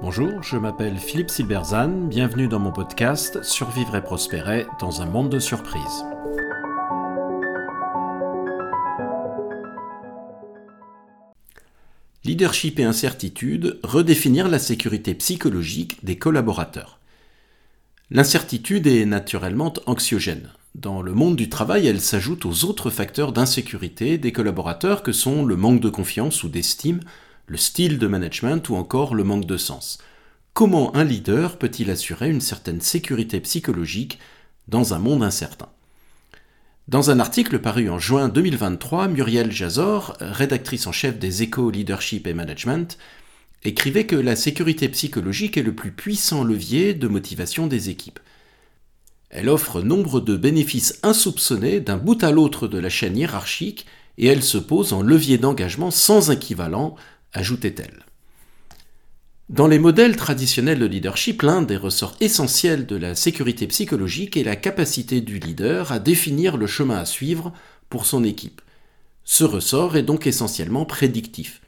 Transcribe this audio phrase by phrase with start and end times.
[0.00, 5.30] Bonjour, je m'appelle Philippe Silberzan, bienvenue dans mon podcast Survivre et prospérer dans un monde
[5.30, 6.04] de surprises.
[12.24, 17.00] Leadership et incertitude, redéfinir la sécurité psychologique des collaborateurs.
[18.10, 20.50] L'incertitude est naturellement anxiogène.
[20.76, 25.42] Dans le monde du travail, elle s'ajoute aux autres facteurs d'insécurité des collaborateurs que sont
[25.42, 27.00] le manque de confiance ou d'estime,
[27.46, 29.96] le style de management ou encore le manque de sens.
[30.52, 34.18] Comment un leader peut-il assurer une certaine sécurité psychologique
[34.68, 35.70] dans un monde incertain?
[36.88, 42.26] Dans un article paru en juin 2023, Muriel Jazor, rédactrice en chef des Échos Leadership
[42.26, 42.98] et Management,
[43.64, 48.20] écrivait que la sécurité psychologique est le plus puissant levier de motivation des équipes.
[49.30, 53.86] Elle offre nombre de bénéfices insoupçonnés d'un bout à l'autre de la chaîne hiérarchique
[54.18, 56.96] et elle se pose en levier d'engagement sans équivalent
[57.32, 58.04] ajoutait-elle.
[59.48, 64.42] Dans les modèles traditionnels de leadership, l'un des ressorts essentiels de la sécurité psychologique est
[64.42, 67.52] la capacité du leader à définir le chemin à suivre
[67.88, 68.60] pour son équipe.
[69.22, 71.60] Ce ressort est donc essentiellement prédictif.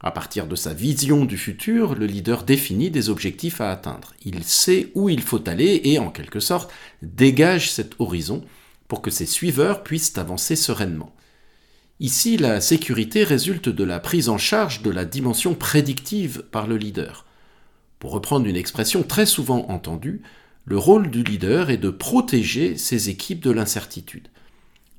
[0.00, 4.14] À partir de sa vision du futur, le leader définit des objectifs à atteindre.
[4.24, 8.44] Il sait où il faut aller et, en quelque sorte, dégage cet horizon
[8.86, 11.12] pour que ses suiveurs puissent avancer sereinement.
[11.98, 16.76] Ici, la sécurité résulte de la prise en charge de la dimension prédictive par le
[16.76, 17.26] leader.
[17.98, 20.22] Pour reprendre une expression très souvent entendue,
[20.64, 24.28] le rôle du leader est de protéger ses équipes de l'incertitude.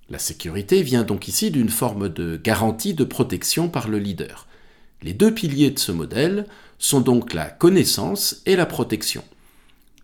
[0.10, 4.49] La sécurité vient donc ici d'une forme de garantie de protection par le leader.
[5.02, 6.46] Les deux piliers de ce modèle
[6.78, 9.24] sont donc la connaissance et la protection.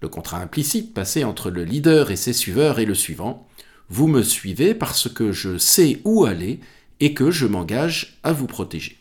[0.01, 3.47] Le contrat implicite passé entre le leader et ses suiveurs est le suivant.
[3.89, 6.59] Vous me suivez parce que je sais où aller
[6.99, 8.97] et que je m'engage à vous protéger.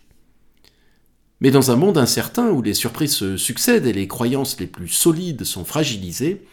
[1.40, 4.88] Mais dans un monde incertain où les surprises se succèdent et les croyances les plus
[4.88, 6.46] solides sont fragilisées,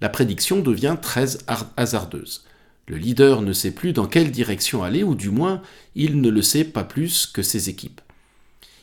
[0.00, 1.38] la prédiction devient très
[1.76, 2.44] hasardeuse.
[2.86, 5.62] Le leader ne sait plus dans quelle direction aller, ou du moins
[5.94, 8.00] il ne le sait pas plus que ses équipes.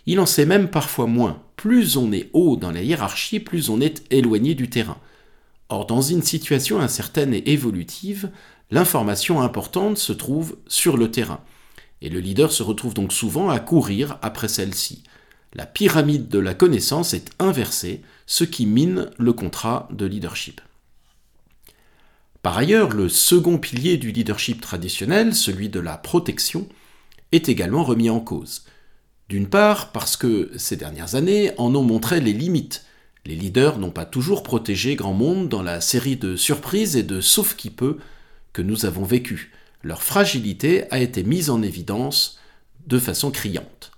[0.05, 1.41] Il en sait même parfois moins.
[1.55, 4.97] Plus on est haut dans la hiérarchie, plus on est éloigné du terrain.
[5.69, 8.29] Or, dans une situation incertaine et évolutive,
[8.69, 11.41] l'information importante se trouve sur le terrain
[12.03, 15.03] et le leader se retrouve donc souvent à courir après celle-ci.
[15.53, 20.59] La pyramide de la connaissance est inversée, ce qui mine le contrat de leadership.
[22.41, 26.67] Par ailleurs, le second pilier du leadership traditionnel, celui de la protection,
[27.31, 28.65] est également remis en cause.
[29.29, 32.85] D'une part, parce que ces dernières années en ont montré les limites.
[33.25, 37.21] Les leaders n'ont pas toujours protégé grand monde dans la série de surprises et de
[37.21, 37.97] sauf qui peut
[38.51, 39.51] que nous avons vécues
[39.83, 42.39] leur fragilité a été mise en évidence
[42.87, 43.91] de façon criante.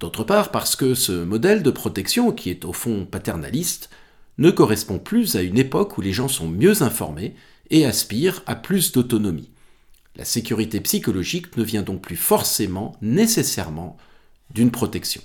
[0.00, 3.90] D'autre part, parce que ce modèle de protection, qui est au fond paternaliste,
[4.36, 7.34] ne correspond plus à une époque où les gens sont mieux informés
[7.70, 9.50] et aspirent à plus d'autonomie.
[10.14, 13.96] La sécurité psychologique ne vient donc plus forcément, nécessairement,
[14.50, 15.22] d'une protection.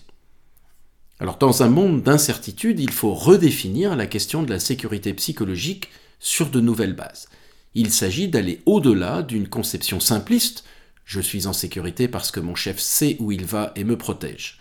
[1.20, 5.90] Alors dans un monde d'incertitude, il faut redéfinir la question de la sécurité psychologique
[6.20, 7.30] sur de nouvelles bases.
[7.76, 10.64] Il s'agit d'aller au-delà d'une conception simpliste
[11.06, 14.60] je suis en sécurité parce que mon chef sait où il va et me protège.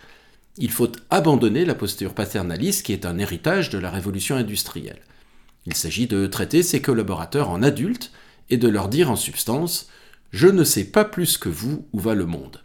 [0.57, 5.01] Il faut abandonner la posture paternaliste qui est un héritage de la révolution industrielle.
[5.65, 8.11] Il s'agit de traiter ses collaborateurs en adultes
[8.49, 9.87] et de leur dire en substance
[10.31, 12.61] Je ne sais pas plus que vous où va le monde.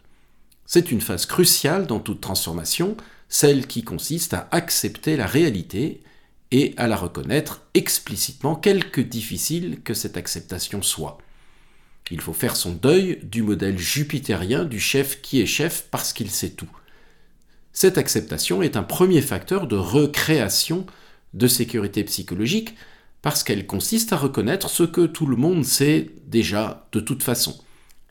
[0.71, 2.95] C'est une phase cruciale dans toute transformation,
[3.27, 6.03] celle qui consiste à accepter la réalité
[6.51, 11.17] et à la reconnaître explicitement, quelque difficile que cette acceptation soit.
[12.11, 16.29] Il faut faire son deuil du modèle jupitérien du chef qui est chef parce qu'il
[16.29, 16.69] sait tout.
[17.73, 20.85] Cette acceptation est un premier facteur de recréation
[21.33, 22.75] de sécurité psychologique
[23.23, 27.59] parce qu'elle consiste à reconnaître ce que tout le monde sait déjà de toute façon.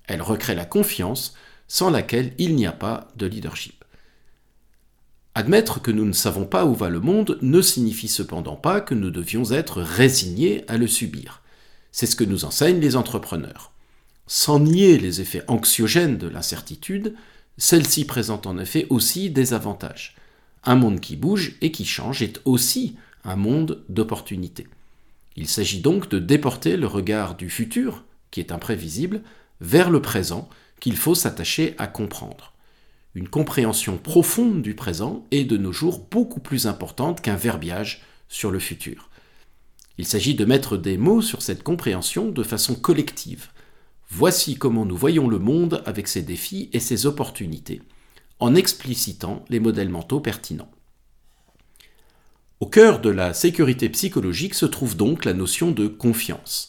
[0.08, 1.36] Elle recrée la confiance
[1.68, 3.84] sans laquelle il n'y a pas de leadership.
[5.34, 8.94] Admettre que nous ne savons pas où va le monde ne signifie cependant pas que
[8.94, 11.43] nous devions être résignés à le subir.
[11.93, 13.70] C'est ce que nous enseignent les entrepreneurs.
[14.26, 17.14] Sans nier les effets anxiogènes de l'incertitude,
[17.56, 20.16] celle-ci présente en effet aussi des avantages.
[20.64, 24.66] Un monde qui bouge et qui change est aussi un monde d'opportunités.
[25.37, 29.22] Il s'agit donc de déporter le regard du futur, qui est imprévisible,
[29.60, 30.48] vers le présent,
[30.80, 32.54] qu'il faut s'attacher à comprendre.
[33.14, 38.50] Une compréhension profonde du présent est de nos jours beaucoup plus importante qu'un verbiage sur
[38.50, 39.10] le futur.
[39.96, 43.48] Il s'agit de mettre des mots sur cette compréhension de façon collective.
[44.10, 47.82] Voici comment nous voyons le monde avec ses défis et ses opportunités.
[48.40, 50.70] en explicitant les modèles mentaux pertinents.
[52.60, 56.69] Au cœur de la sécurité psychologique se trouve donc la notion de confiance.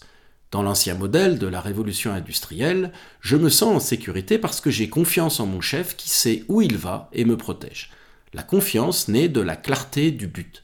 [0.52, 2.92] Dans l'ancien modèle de la révolution industrielle,
[3.22, 6.62] je me sens en sécurité parce que j'ai confiance en mon chef qui sait où
[6.62, 7.92] il va et me protège.
[8.34, 10.64] La confiance naît de la clarté du but.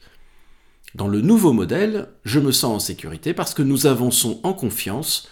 [0.95, 5.27] Dans le nouveau modèle, je me sens en sécurité parce que nous avançons en confiance